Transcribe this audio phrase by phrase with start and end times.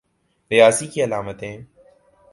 [0.51, 1.57] ریاضی کی علامتیں